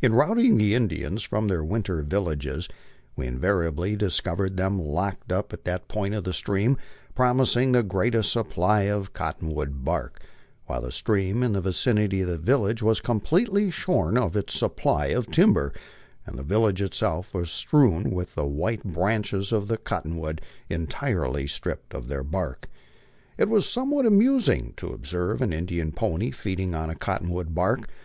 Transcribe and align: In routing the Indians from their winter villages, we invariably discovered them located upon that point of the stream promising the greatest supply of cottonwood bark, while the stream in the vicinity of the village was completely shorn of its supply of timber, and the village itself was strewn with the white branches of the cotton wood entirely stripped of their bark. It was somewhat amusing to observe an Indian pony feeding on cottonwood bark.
In 0.00 0.12
routing 0.14 0.58
the 0.58 0.76
Indians 0.76 1.24
from 1.24 1.48
their 1.48 1.64
winter 1.64 2.00
villages, 2.02 2.68
we 3.16 3.26
invariably 3.26 3.96
discovered 3.96 4.56
them 4.56 4.78
located 4.78 5.32
upon 5.32 5.58
that 5.64 5.88
point 5.88 6.14
of 6.14 6.22
the 6.22 6.32
stream 6.32 6.76
promising 7.16 7.72
the 7.72 7.82
greatest 7.82 8.30
supply 8.30 8.82
of 8.82 9.12
cottonwood 9.12 9.84
bark, 9.84 10.20
while 10.66 10.82
the 10.82 10.92
stream 10.92 11.42
in 11.42 11.54
the 11.54 11.60
vicinity 11.60 12.20
of 12.20 12.28
the 12.28 12.38
village 12.38 12.80
was 12.80 13.00
completely 13.00 13.68
shorn 13.72 14.16
of 14.16 14.36
its 14.36 14.54
supply 14.54 15.06
of 15.06 15.32
timber, 15.32 15.72
and 16.24 16.38
the 16.38 16.44
village 16.44 16.80
itself 16.80 17.34
was 17.34 17.50
strewn 17.50 18.12
with 18.12 18.36
the 18.36 18.46
white 18.46 18.84
branches 18.84 19.50
of 19.50 19.66
the 19.66 19.78
cotton 19.78 20.16
wood 20.16 20.40
entirely 20.68 21.48
stripped 21.48 21.92
of 21.92 22.06
their 22.06 22.22
bark. 22.22 22.68
It 23.36 23.48
was 23.48 23.68
somewhat 23.68 24.06
amusing 24.06 24.74
to 24.76 24.90
observe 24.92 25.42
an 25.42 25.52
Indian 25.52 25.90
pony 25.90 26.30
feeding 26.30 26.72
on 26.76 26.94
cottonwood 26.94 27.52
bark. 27.52 27.88